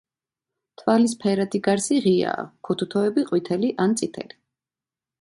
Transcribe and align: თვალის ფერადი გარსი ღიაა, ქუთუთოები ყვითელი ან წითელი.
თვალის 0.81 1.13
ფერადი 1.25 1.61
გარსი 1.69 1.99
ღიაა, 2.07 2.49
ქუთუთოები 2.69 3.29
ყვითელი 3.31 3.73
ან 3.89 3.99
წითელი. 4.03 4.43